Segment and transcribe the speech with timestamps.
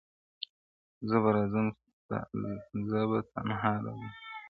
[1.07, 1.67] زه به راځم
[2.89, 4.09] زه به تنها راځمه-